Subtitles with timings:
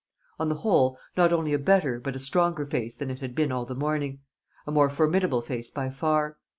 [0.39, 3.51] On the whole, not only a better but a stronger face than it had been
[3.51, 4.21] all the morning,
[4.65, 6.37] a more formidable face by far.